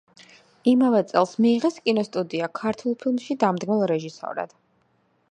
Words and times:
იმავე 0.69 1.01
წელს 1.09 1.33
მიიღეს 1.45 1.75
კინოსტუდია 1.89 2.47
„ქართულ 2.59 2.95
ფილმში“ 3.03 3.37
დამდგმელ 3.43 3.83
რეჟისორად. 3.93 4.57